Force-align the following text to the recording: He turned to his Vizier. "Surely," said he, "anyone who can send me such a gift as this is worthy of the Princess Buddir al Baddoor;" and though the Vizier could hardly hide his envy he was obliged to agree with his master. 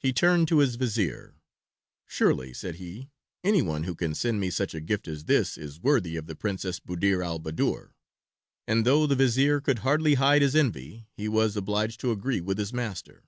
He 0.00 0.12
turned 0.12 0.48
to 0.48 0.58
his 0.58 0.74
Vizier. 0.74 1.36
"Surely," 2.08 2.52
said 2.52 2.74
he, 2.74 3.10
"anyone 3.44 3.84
who 3.84 3.94
can 3.94 4.12
send 4.12 4.40
me 4.40 4.50
such 4.50 4.74
a 4.74 4.80
gift 4.80 5.06
as 5.06 5.26
this 5.26 5.56
is 5.56 5.78
worthy 5.78 6.16
of 6.16 6.26
the 6.26 6.34
Princess 6.34 6.80
Buddir 6.80 7.22
al 7.24 7.38
Baddoor;" 7.38 7.92
and 8.66 8.84
though 8.84 9.06
the 9.06 9.14
Vizier 9.14 9.60
could 9.60 9.78
hardly 9.86 10.14
hide 10.14 10.42
his 10.42 10.56
envy 10.56 11.06
he 11.16 11.28
was 11.28 11.56
obliged 11.56 12.00
to 12.00 12.10
agree 12.10 12.40
with 12.40 12.58
his 12.58 12.72
master. 12.72 13.22